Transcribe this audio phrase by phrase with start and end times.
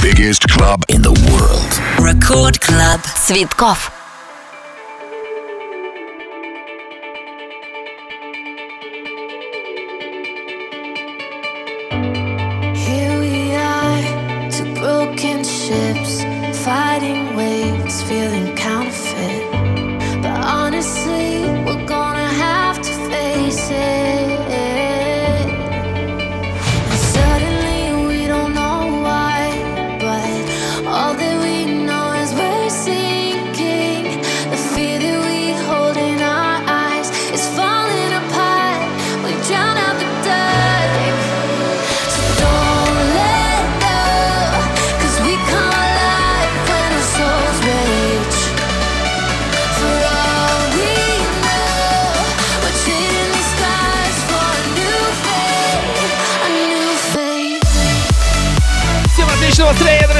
[0.00, 1.72] biggest club in the world.
[1.98, 3.00] Record Club.
[3.00, 3.90] Цветков.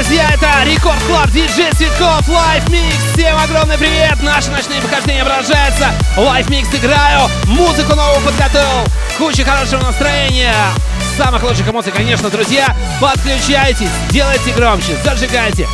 [0.02, 2.92] Друзья, это Record Club, диджей Цветков, Live Mix.
[3.14, 4.20] Всем огромный привет!
[4.20, 5.92] Наши ночные похождения продолжаются.
[6.16, 8.84] Live Mix играю, музыку новую подготовил,
[9.16, 10.54] куча хорошего настроения.
[11.16, 12.74] Самых лучших эмоций, конечно, друзья.
[13.00, 15.68] Подключайтесь, делайте громче, зажигайте.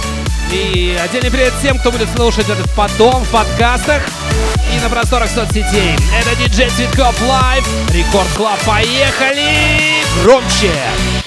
[0.53, 4.03] И отдельный привет всем, кто будет слушать этот потом в подкастах
[4.75, 5.97] и на просторах соцсетей.
[6.21, 10.05] Это диджей Цветков Live, Record Club, поехали!
[10.23, 10.71] Громче!
[10.71, 11.18] said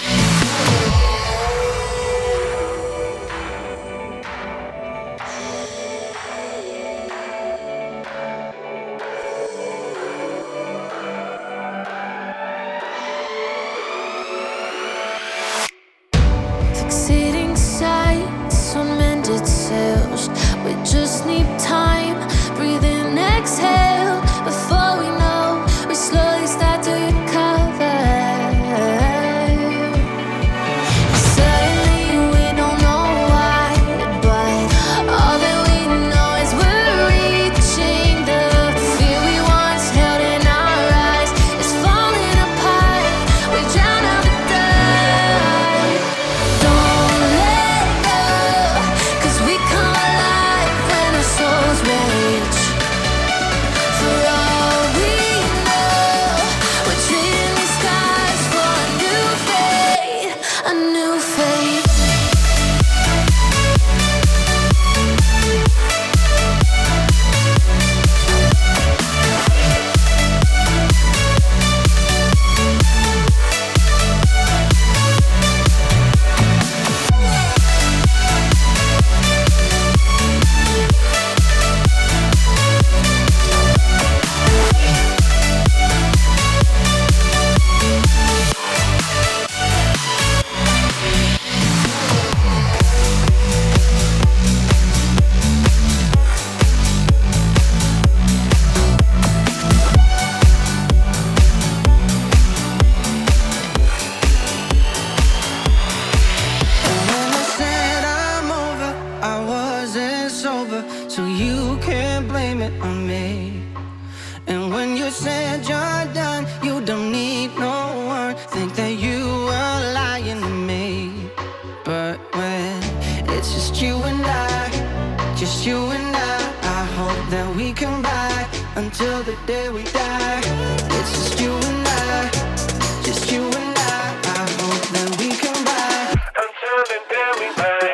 [136.92, 137.91] and then we bang.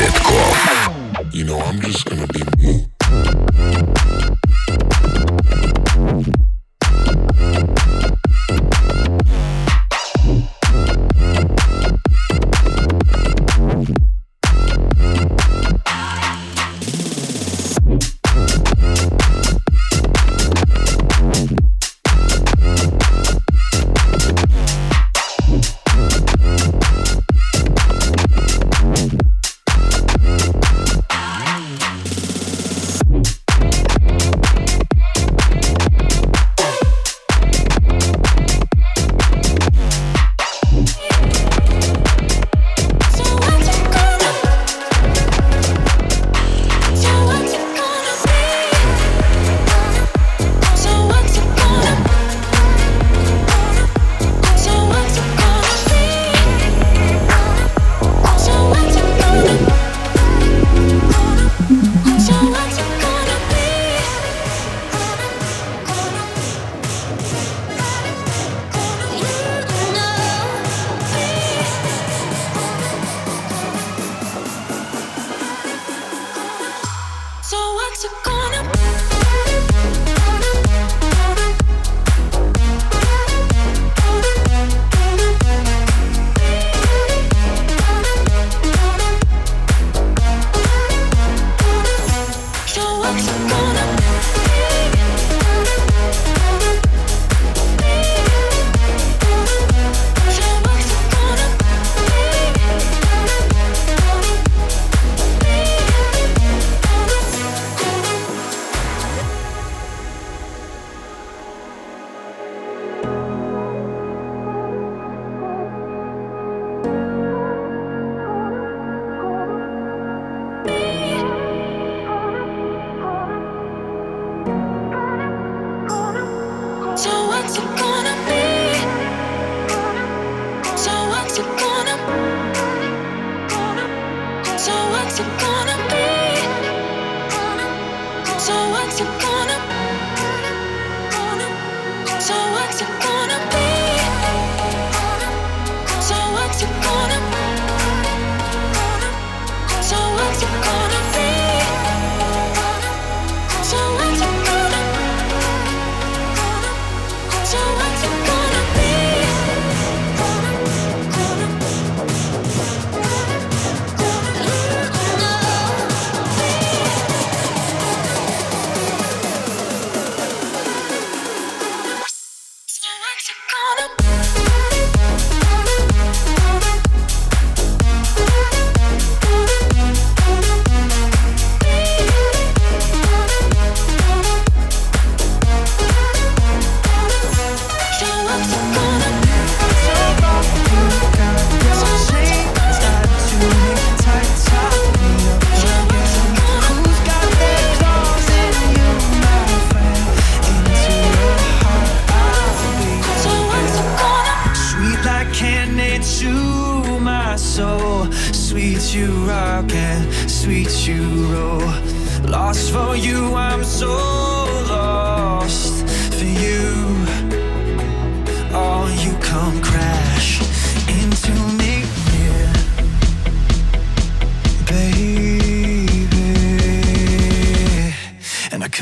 [0.00, 0.56] Цветков.
[1.30, 2.89] You know, I'm just gonna be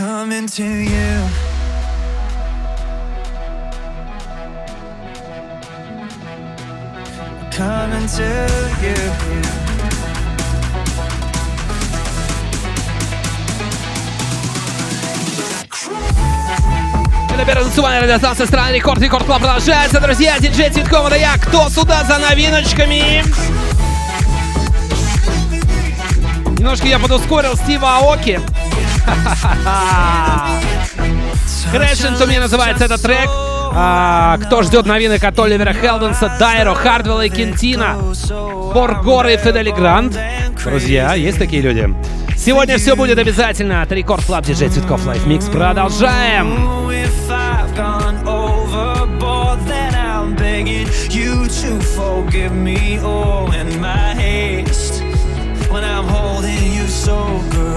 [0.08, 1.14] coming to you.
[7.50, 8.30] Coming to
[8.82, 8.96] you.
[17.30, 19.02] Это первая танцевальная радиостанция страны Record.
[19.02, 20.38] Record Club продолжается, друзья.
[20.38, 21.34] Диджей Цветков, это я.
[21.36, 23.22] Кто сюда за новиночками?
[26.58, 28.40] Немножко я подускорил Стива Аоки.
[31.72, 33.28] Crash Into Me называется этот трек.
[33.80, 37.96] А, кто ждет новинок от Оливера Хелденса, Дайро, Хардвелла и Квинтино,
[38.74, 40.18] Боргора и Фидель Грант?
[40.64, 41.94] Друзья, есть такие люди.
[42.36, 45.46] Сегодня все будет обязательно от Record Club Диджей Цветков Live Mix.
[45.46, 46.88] Продолжаем.
[55.70, 57.67] When I'm holding you so, close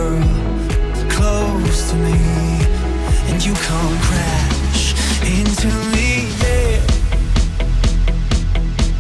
[1.91, 2.13] to me,
[3.29, 4.93] and you come crash
[5.25, 6.79] into me, yeah,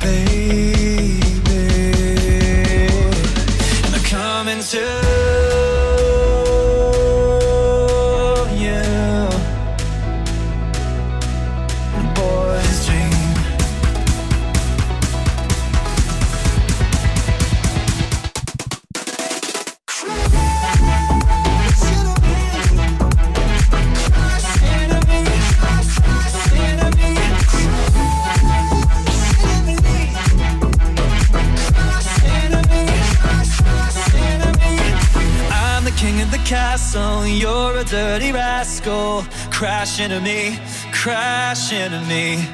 [0.01, 1.31] baby,
[3.85, 5.10] and I'm coming to
[36.51, 39.23] castle, you're a dirty rascal.
[39.51, 40.59] Crash into me,
[40.91, 42.45] crash into me.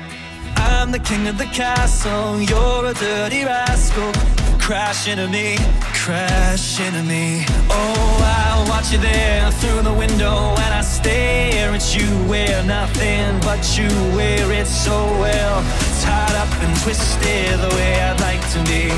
[0.55, 4.11] I'm the king of the castle, you're a dirty rascal.
[4.59, 5.57] Crash into me,
[6.03, 7.43] crash into me.
[7.71, 13.39] Oh, I watch you there through the window, and I stare at you wear nothing
[13.49, 15.57] but you wear it so well.
[16.03, 18.93] Tied up and twisted the way I'd like to be.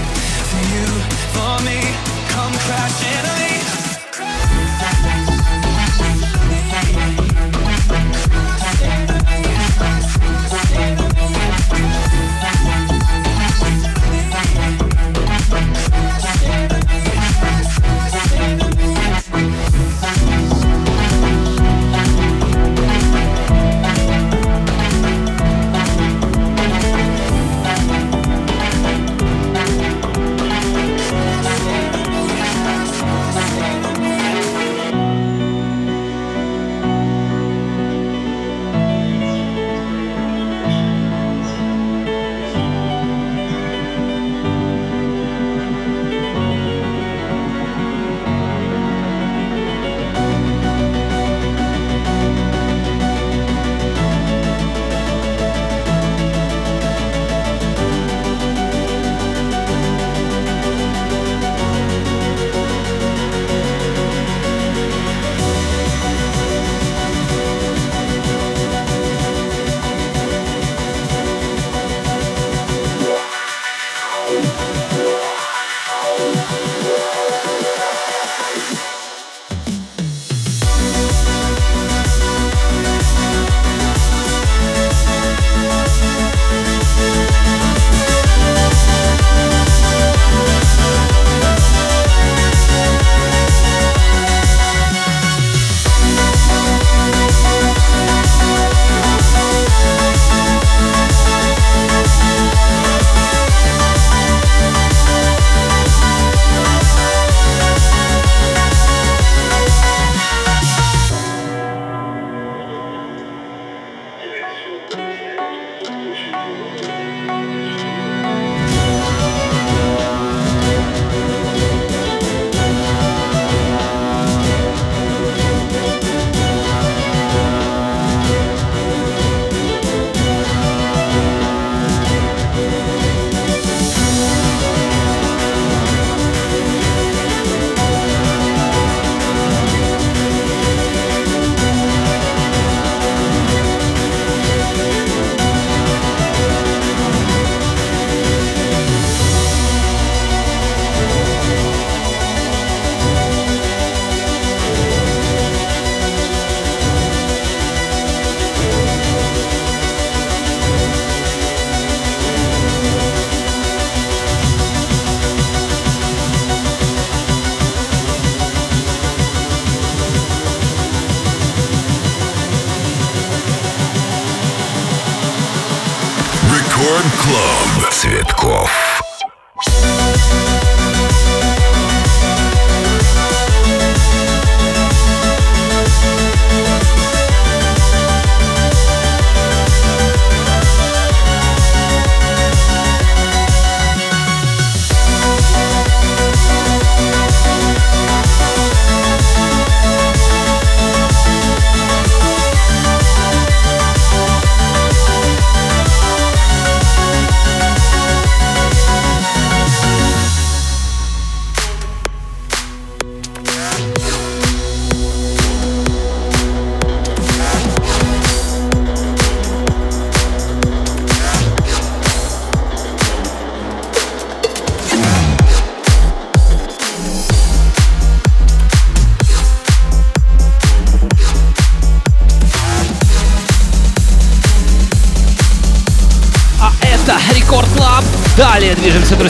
[0.50, 0.88] For you,
[1.36, 1.80] for me,
[2.36, 3.89] come crash into me.
[4.80, 5.19] Bye.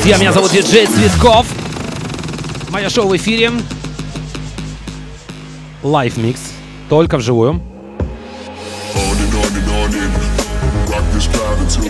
[0.10, 0.26] Друзья.
[0.26, 1.46] Меня зовут диджей Цветков.
[2.70, 3.52] Мое шоу в эфире.
[5.84, 6.40] Live Mix.
[6.90, 7.62] Только вживую.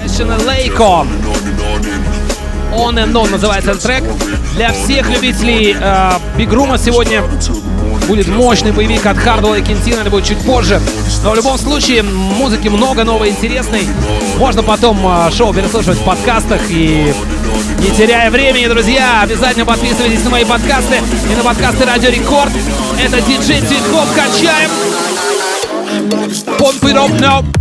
[0.01, 1.07] Кэшина Лейко.
[2.73, 4.03] On and On называется трек.
[4.55, 7.23] Для всех любителей э, Бигрума сегодня
[8.09, 10.81] будет мощный боевик от Хардвелла и Кентина, это будет чуть позже.
[11.23, 13.87] Но в любом случае, музыки много новой, интересной.
[14.37, 17.13] Можно потом э, шоу переслушивать в подкастах и
[17.79, 20.97] не теряя времени, друзья, обязательно подписывайтесь на мои подкасты
[21.31, 22.51] и на подкасты Радио Рекорд.
[23.01, 24.69] Это диджей Цветков, качаем.
[26.57, 27.58] Pump it up now.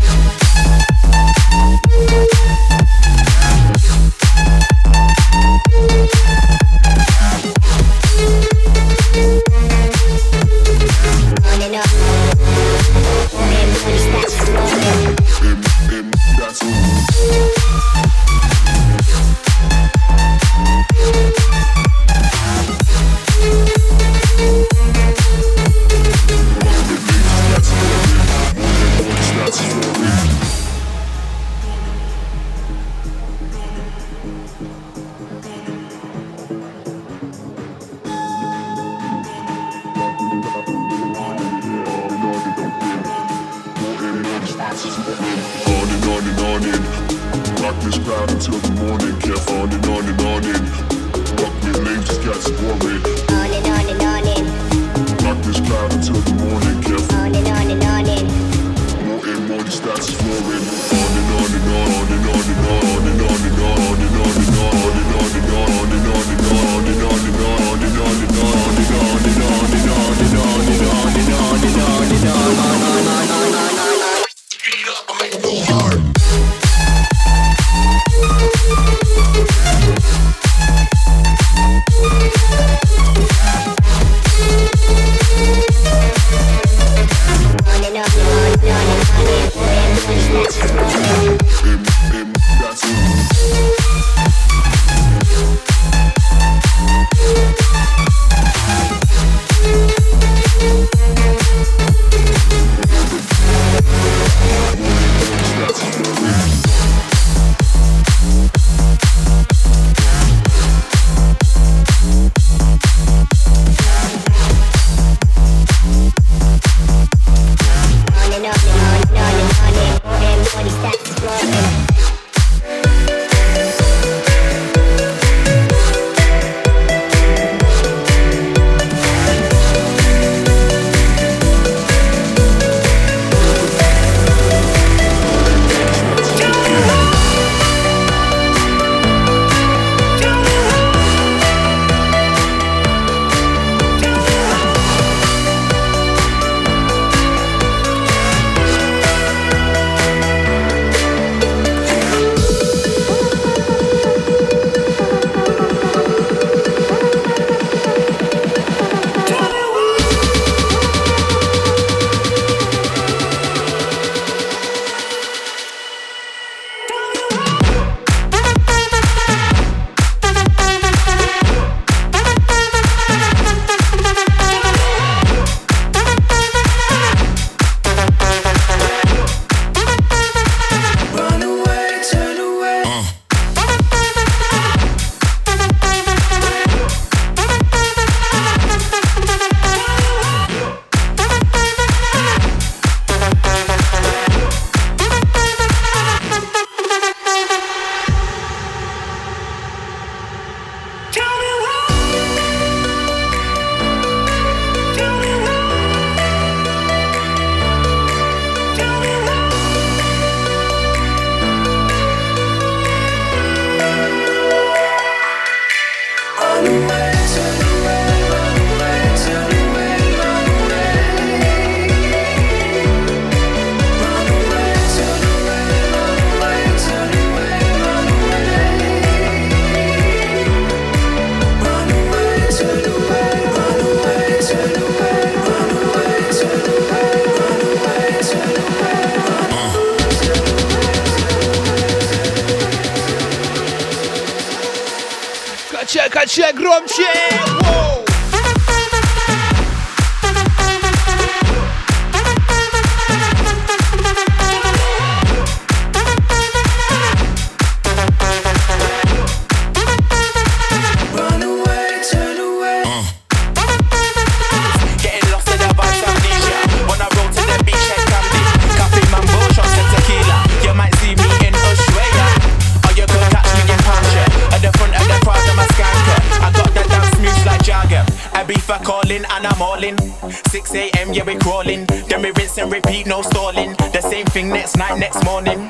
[279.83, 280.41] And I'm all in.
[280.51, 281.13] 6 a.m.
[281.13, 281.87] yeah we crawling.
[282.09, 283.75] Then we rinse and repeat, no stalling.
[283.93, 285.67] The same thing next night, next morning.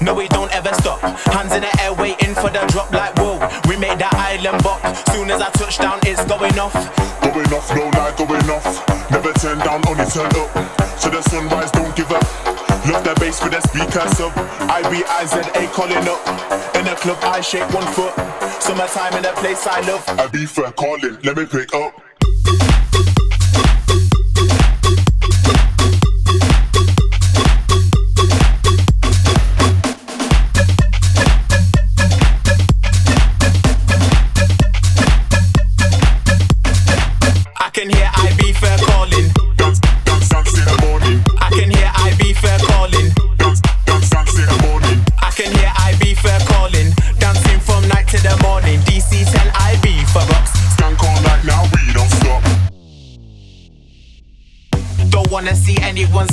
[0.00, 1.00] No, we don't ever stop.
[1.00, 3.38] Hands in the air waiting for the drop like whoa.
[3.68, 4.80] We made that island bop.
[5.10, 6.74] Soon as I touch down, it's going off.
[7.22, 9.10] Going off, no lie, going off.
[9.10, 10.50] Never turn down, only turn up.
[10.98, 12.24] So the sunrise, don't give up.
[12.86, 14.36] Love the bass with the speakers up.
[14.68, 16.20] I-B-I-Z-A calling up.
[16.76, 18.12] In the club, I shake one foot.
[18.60, 20.04] Summertime in the place I love.
[20.08, 22.00] I be fair calling, let me pick up.
[56.14, 56.28] Anyone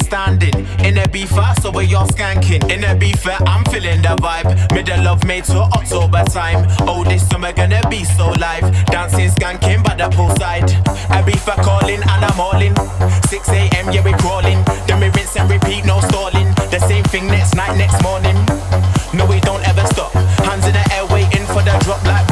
[0.00, 0.66] standing.
[0.84, 1.28] In a beef
[1.60, 2.70] so we all skanking.
[2.70, 4.72] In a beef I'm feeling the vibe.
[4.72, 6.64] Middle of May to October time.
[6.88, 8.64] Oh, this summer gonna be so live.
[8.86, 10.70] Dancing, skanking by the poolside.
[11.10, 12.74] A beef calling and I'm all in.
[13.28, 13.92] 6 a.m.
[13.92, 14.64] yeah we crawling.
[14.86, 16.48] Then we rinse and repeat, no stalling.
[16.70, 18.36] The same thing next night, next morning.
[19.12, 20.12] No, we don't ever stop.
[20.48, 22.27] Hands in the air waiting for the drop like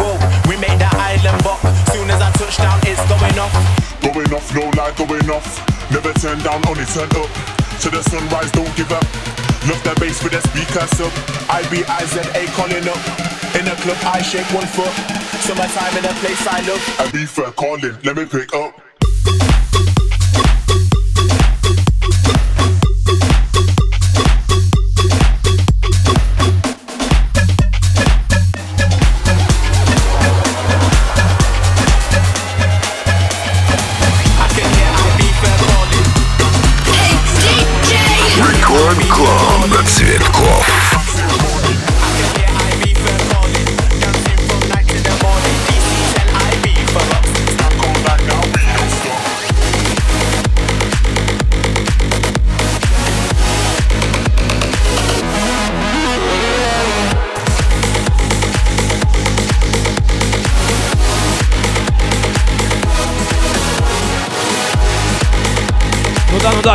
[2.47, 4.01] Soon as I touch down, it's going off.
[4.03, 5.91] Going off, no lie, going off.
[5.91, 7.31] Never turn down, only turn up.
[7.83, 9.05] To the sunrise, don't give up.
[9.67, 11.13] Love the bass with the speakers up.
[11.51, 13.03] I-B-I-Z-A calling up.
[13.59, 14.93] In a club, I shake one foot.
[15.43, 17.01] Summertime in a place I love.
[17.01, 18.86] I be fair calling, let me pick up.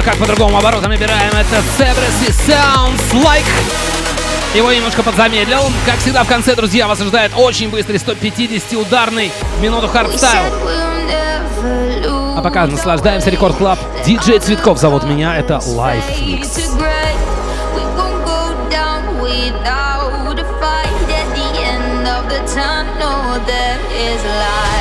[0.04, 1.32] Как по другому обороту набираем.
[1.34, 3.46] Это Cebres Sounds Like.
[4.56, 5.62] Его немножко подзамедлил.
[5.86, 10.44] Как всегда в конце, друзья, вас ожидает очень быстрый 150-ударный минуту хардстайл.
[12.38, 13.80] А пока наслаждаемся Рекорд Клаб.
[14.06, 15.38] Диджей Цветков зовут меня.
[15.38, 16.72] Это Live Mix.
[24.52, 24.81] So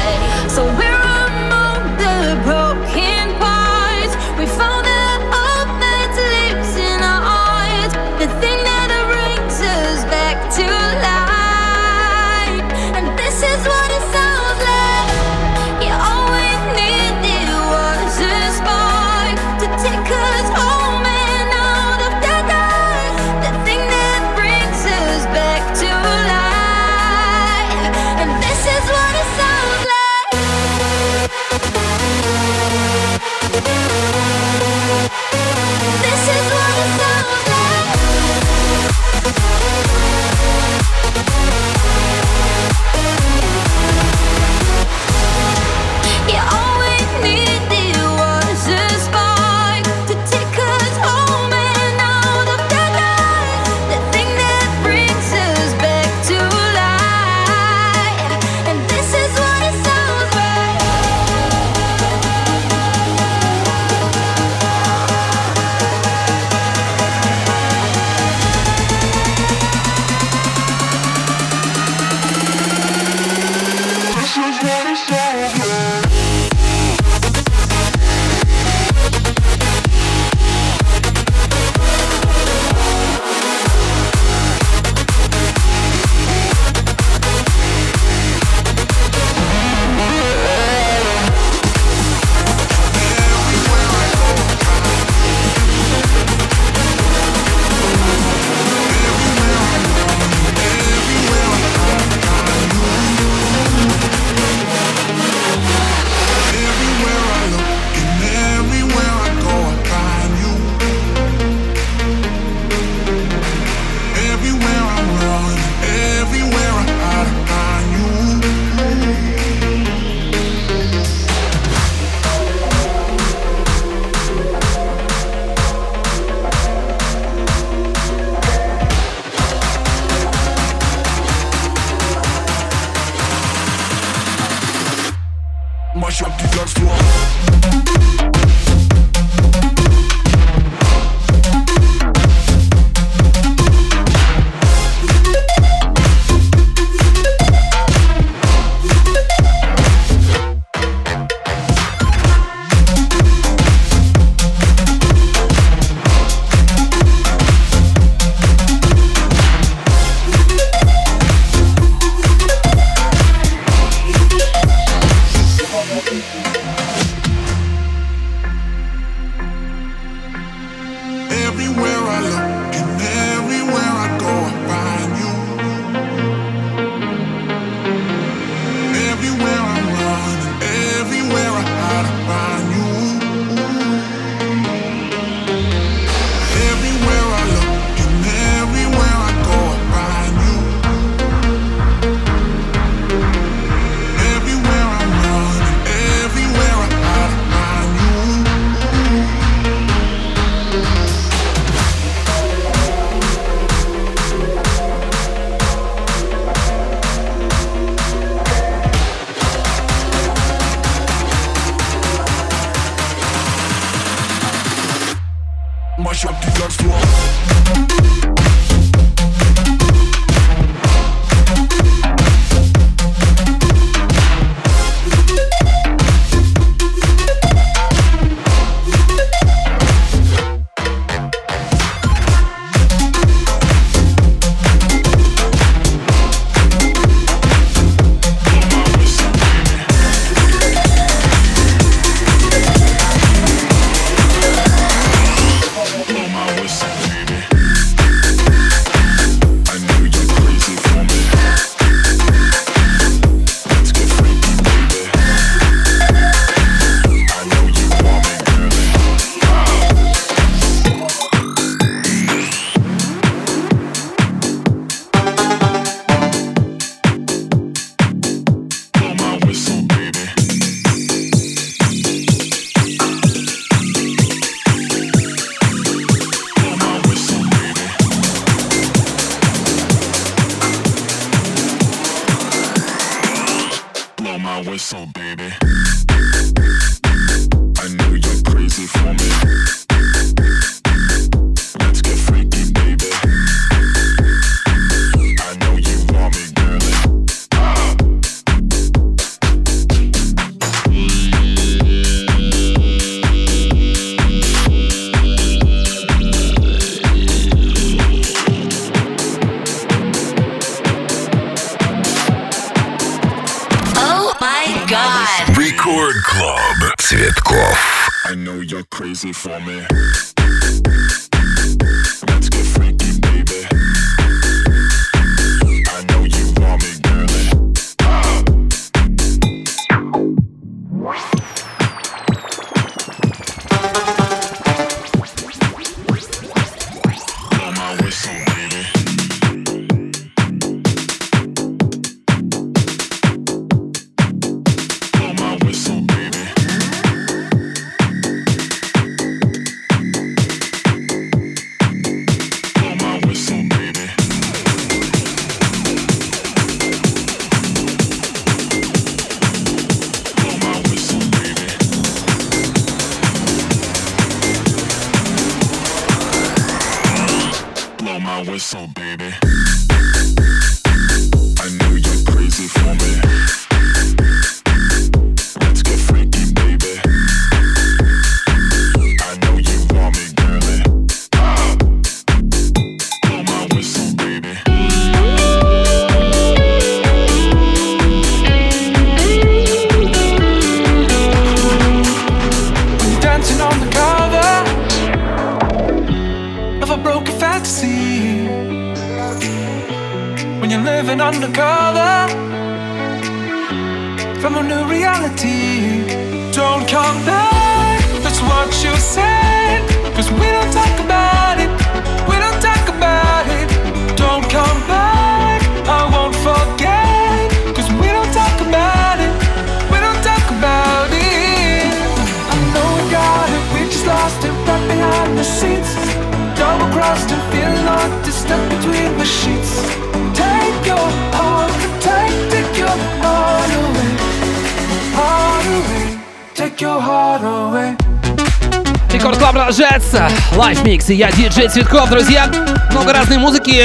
[441.10, 442.48] Live Mix и я, диджей Цветков, друзья.
[442.92, 443.84] Много разной музыки,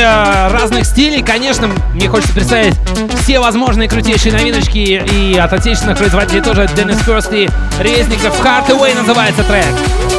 [0.51, 1.23] разных стилей.
[1.23, 2.75] Конечно, мне хочется представить
[3.21, 6.69] все возможные крутейшие новиночки и от отечественных производителей тоже.
[6.75, 8.39] Деннис Ферст и Резников.
[8.43, 10.14] Heart Away называется трек.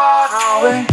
[0.00, 0.89] heart away.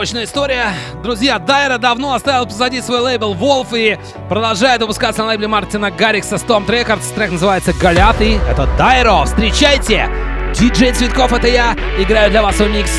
[0.00, 0.72] Мощная история.
[1.02, 3.98] Друзья, Дайро давно оставил позади свой лейбл WOLV и
[4.30, 7.14] продолжает выпускаться на лейбле Мартина Гаррикса STMPD Records.
[7.14, 8.40] Трек называется Goliath.
[8.48, 9.24] Это Дайро.
[9.26, 10.08] Встречайте!
[10.58, 11.76] Диджей Цветков, это я.
[11.98, 12.92] Играю для вас в mix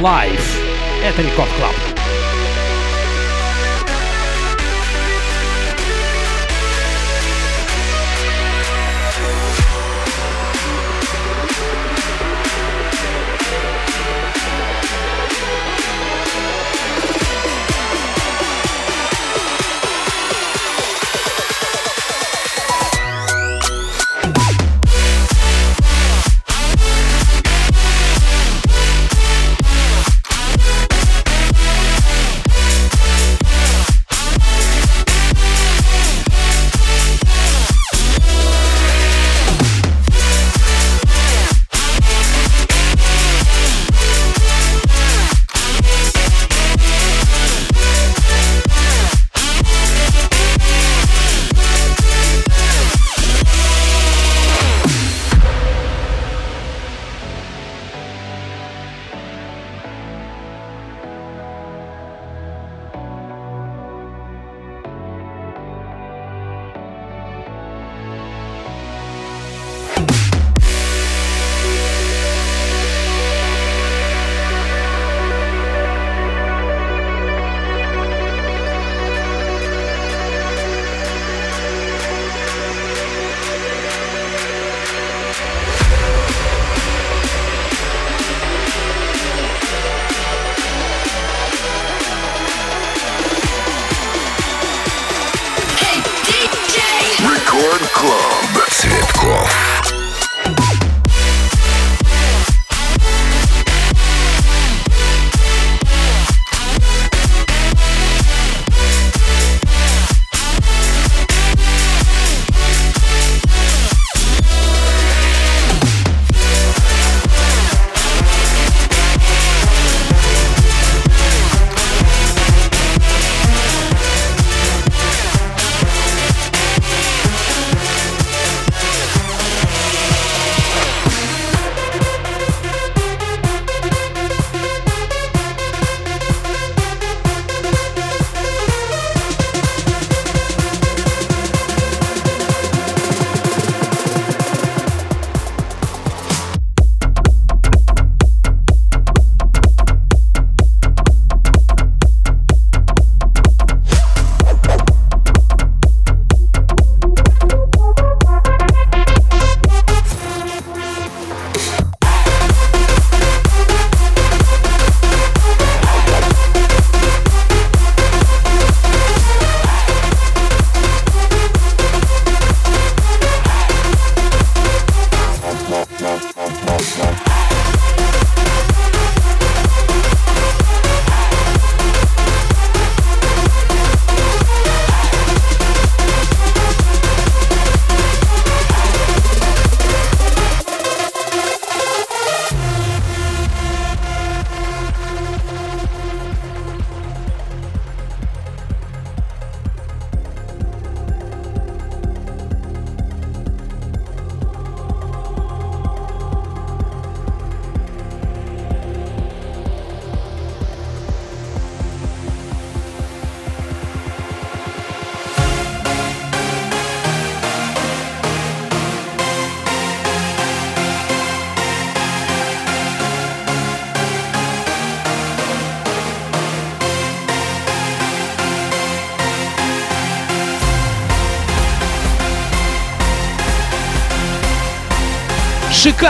[0.00, 0.40] Live.
[1.04, 1.87] Это Record Club.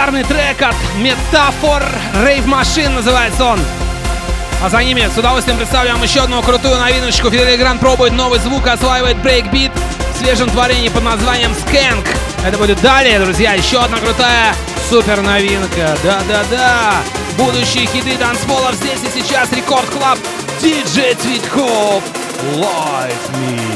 [0.08, 1.82] Шикарный трек от Метафор
[2.14, 3.60] Rave Machine называется он.
[4.62, 7.30] А за ними с удовольствием представляем вам еще одну крутую новиночку.
[7.30, 9.70] Фидель Грант пробует новый звук, осваивает брейкбит
[10.14, 12.06] в свежем творении под названием Skank.
[12.42, 14.54] Это будет далее, друзья, еще одна крутая
[14.88, 15.94] супер новинка.
[16.02, 16.94] Да-да-да.
[17.36, 19.52] Будущие хиты танцполов здесь и сейчас.
[19.52, 20.18] Record Club.
[20.62, 22.02] Диджей Цветков.
[22.54, 23.12] Live
[23.42, 23.67] Mix.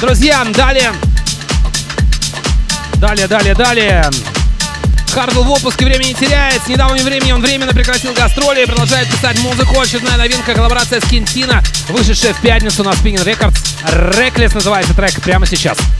[0.00, 0.92] Друзья, далее.
[2.98, 4.10] Далее, далее, далее.
[5.12, 6.62] Хардл в отпуске времени теряет.
[6.62, 9.80] С недавнего времени он временно прекратил гастроли и продолжает писать музыку.
[9.80, 13.58] Очередная новинка, коллаборация с Кентина, вышедшая в пятницу на Spinning Records.
[14.16, 15.78] Reckless называется трек прямо сейчас.
[15.78, 15.97] saying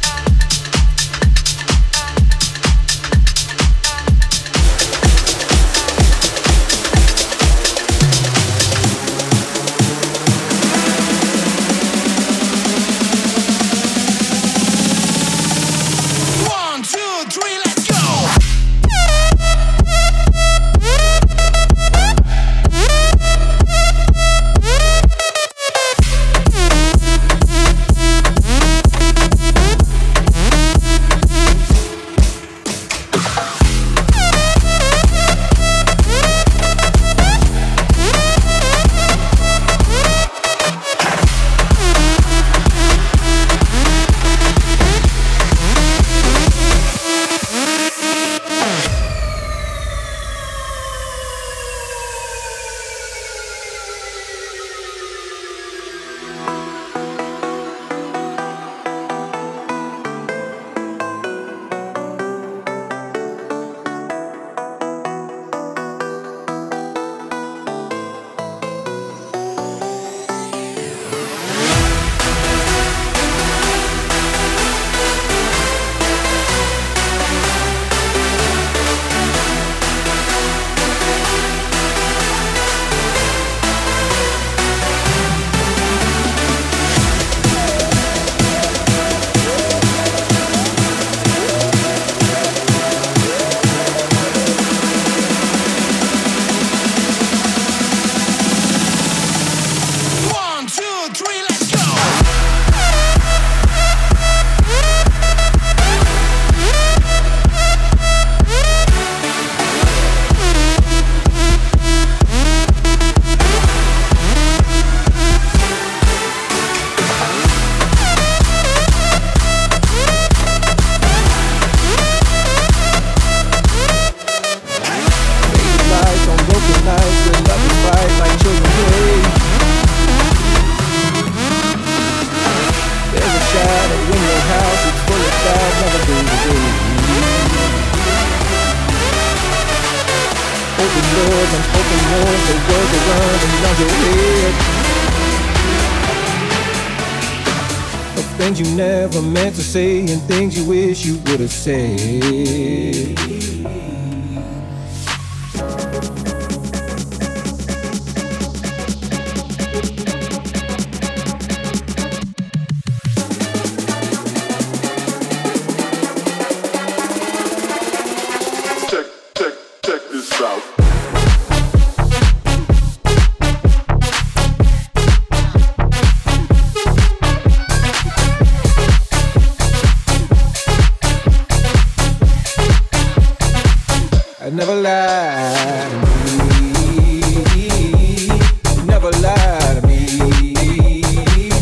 [188.86, 191.02] Never lie to me.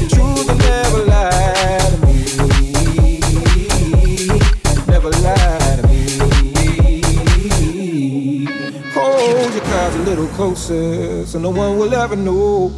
[0.09, 1.01] Truth never
[1.91, 2.17] to me.
[4.87, 6.05] Never lie to me.
[8.95, 12.69] Hold your cards a little closer so no one will ever know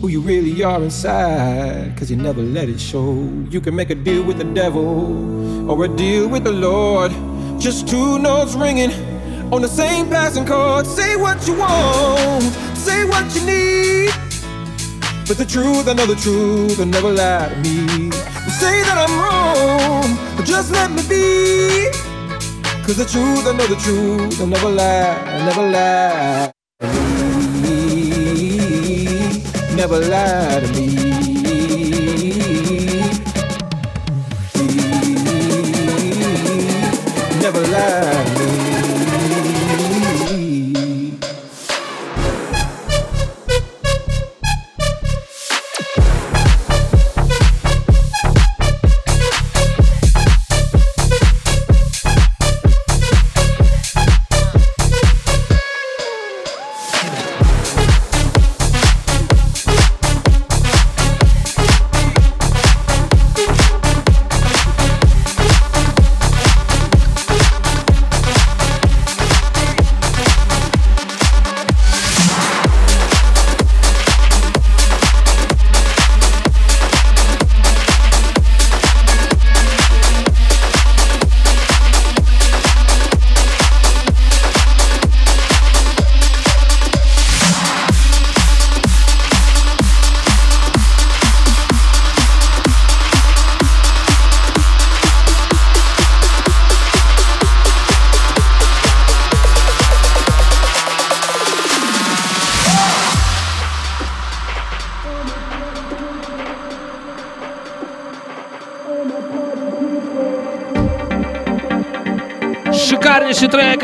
[0.00, 3.12] who you really are inside, cause you never let it show.
[3.50, 7.10] You can make a deal with the devil or a deal with the Lord.
[7.58, 8.92] Just two notes ringing
[9.52, 10.86] on the same passing chord.
[10.86, 12.42] Say what you want,
[12.76, 14.10] say what you need.
[15.28, 18.10] But the truth, I know the truth, and never lie to me.
[18.60, 21.90] Say that I'm wrong, but just let me be.
[22.86, 26.52] Cause the truth, I know the truth, I never lie, never lie.
[29.76, 31.15] Never lie to me.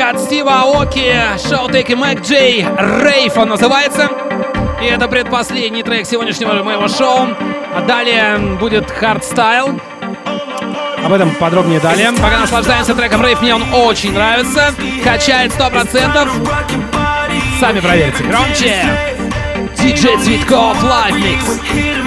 [0.09, 1.15] От Стива Аоки,
[1.47, 4.09] Шоутек и MAKJ, Rave он называется.
[4.81, 7.27] И это предпоследний трек сегодняшнего моего шоу.
[7.75, 9.79] А далее будет хардстайл.
[11.03, 12.11] Об этом подробнее далее.
[12.21, 14.73] Пока наслаждаемся треком Рейв, мне он очень нравится.
[15.03, 16.29] Качает 100%.
[17.59, 18.23] Сами проверьте.
[18.23, 18.85] Громче.
[19.77, 22.02] DJ Цветков Live Mix.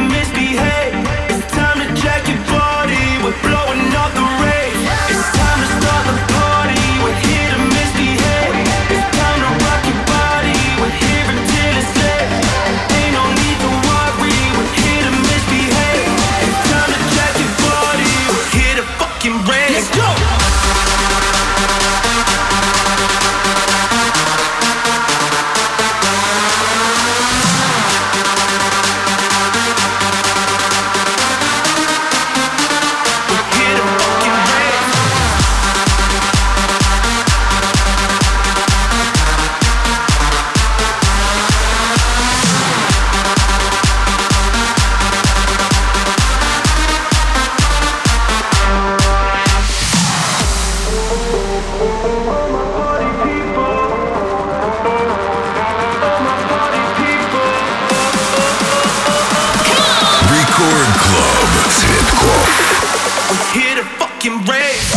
[64.27, 64.96] can break.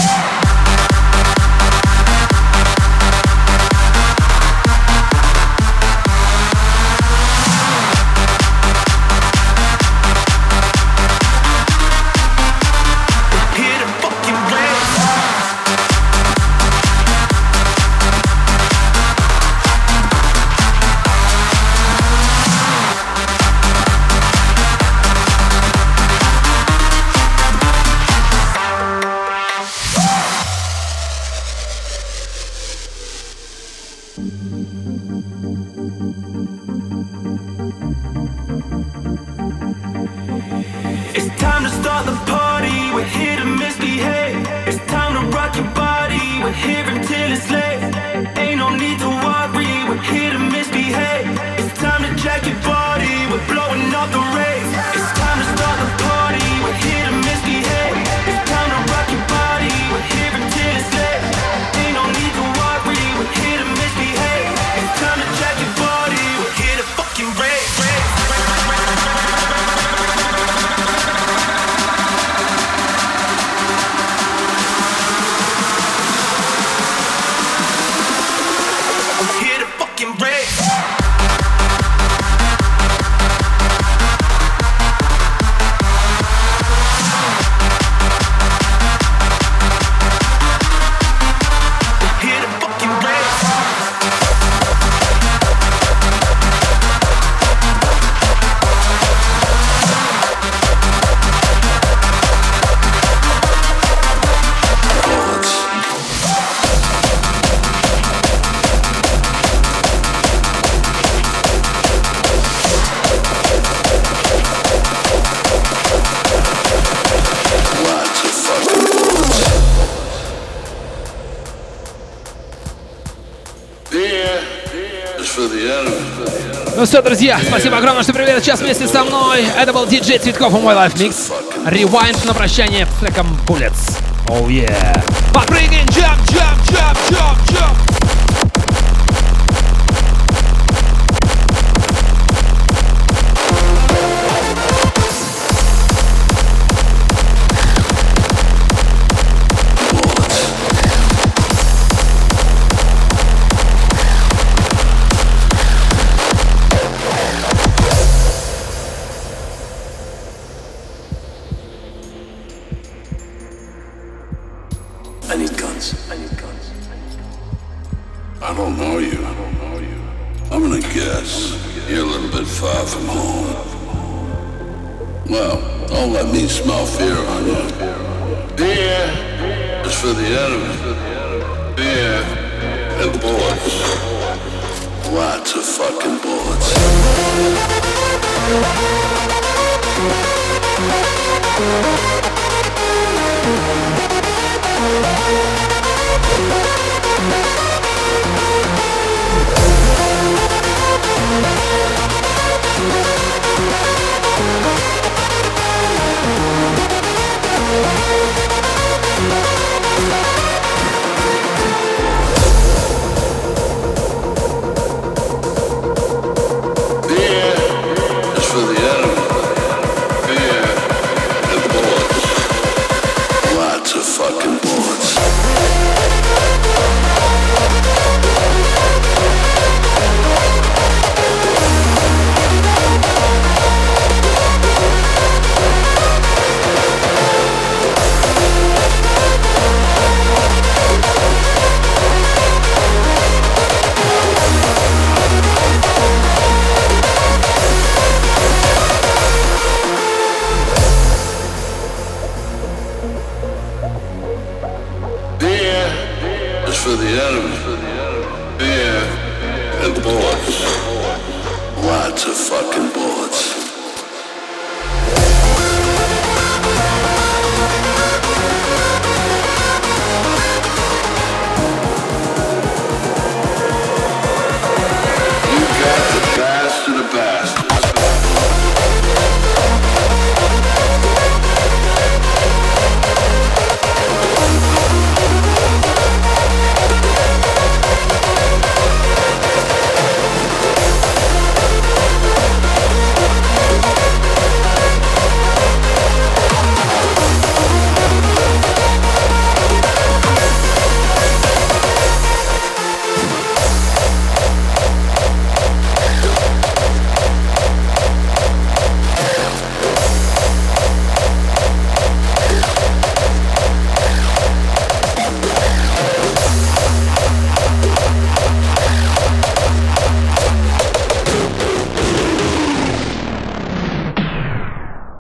[127.00, 129.46] Все, друзья, спасибо огромное, что привели сейчас вместе со мной.
[129.58, 131.32] Это был диджей Цветков и мой Mix.
[131.66, 133.98] Rewind на прощание треком Bullets.
[134.28, 135.02] Oh yeah.
[135.34, 137.89] Подпрыгиваем, jump, jump, jump, jump, jump.